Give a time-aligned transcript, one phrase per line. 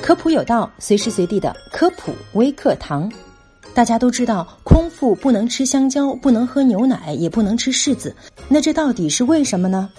[0.00, 3.10] 科普有道，随时随地的科普微课堂。
[3.74, 8.14] 大家都知道，空腹不能吃香蕉，不能喝牛奶，也不能吃柿子。
[8.48, 9.90] 那这到底是为什么呢？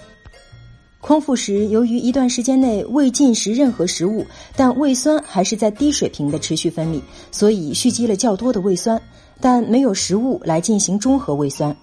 [1.00, 4.26] 空腹时，由于一段时间内未进食任何食物，
[4.56, 9.00] 但胃酸还是在低水平的持续分泌，所以蓄积了较多的胃酸，
[9.40, 11.74] 但没有食物来进行中和胃酸。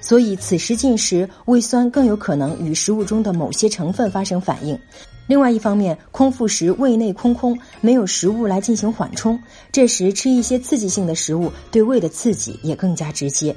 [0.00, 4.78] 所以，此时进食，胃酸更有可能与食物中的某些成分发生反应。
[5.26, 9.38] 另外一方面，空腹时胃内空空，没有食物来进行缓冲，
[9.72, 13.54] 这时吃一些刺激性的食物，对胃的刺激也更加直接。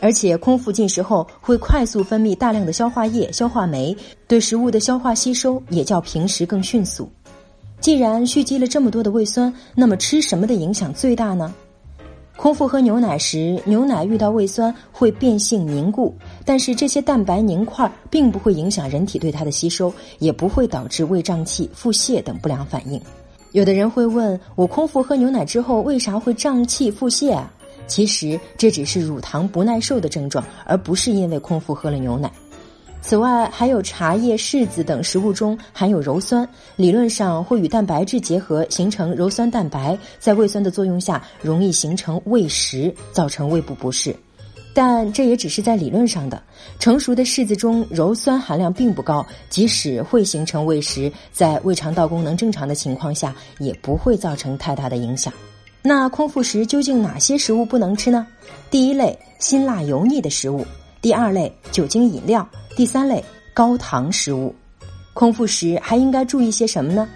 [0.00, 7.10] 而且，空腹进食后会快速分泌大量的消化液、消化酶，对食物的消化吸收也较平时更迅速。
[7.80, 11.52] 既然蓄积了这么多的胃酸，那么吃什么的影响最大呢？
[12.38, 23.02] 空腹喝牛奶时，牛奶遇到胃酸会变性凝固，但是这些蛋白凝块并不会影响人体对它的吸收，也不会导致胃胀气、腹泻等不良反应。
[23.50, 27.52] 有的人会问我，空腹喝牛奶之后为啥会胀气、腹泻啊？
[27.88, 32.30] 其实这只是乳糖不耐受的症状，而不是因为空腹喝了牛奶。
[33.00, 36.46] 此外，还有茶叶、柿子等食物中含有鞣酸，
[36.76, 44.14] 理论上会与蛋白质结合形成鞣酸蛋白，在胃酸的作用下容易形成胃食，造成胃部不适。
[44.74, 46.40] 但这也只是在理论上的。
[46.78, 55.32] 成熟的柿子中鞣酸含量并不高，即使会形成胃食，在胃肠道功能正常的情况下，也不会造成太大的影响。
[55.82, 58.26] 那空腹时究竟哪些食物不能吃呢？
[58.70, 60.64] 第一类，辛辣油腻的食物。
[61.00, 62.46] 第二类酒精饮料，
[62.78, 64.54] 第三类高糖食物。
[65.12, 67.08] 空腹时还应该注意些什么呢？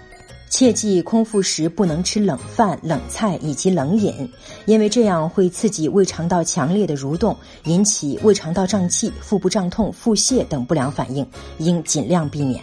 [0.49, 4.29] 切记空腹时不能吃冷饭、冷菜以及冷饮，
[4.65, 7.33] 因为这样会刺激胃肠道强烈的蠕动，
[7.63, 11.25] 引起胃肠道胀气、腹部胀痛、腹泻等不良反应，
[11.59, 12.61] 应尽量避免。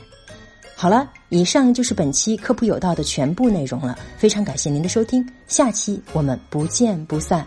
[0.76, 7.46] 好了，以上就是本期科普有道的全部内容了，非常感谢您的收听，下期我们不见不散。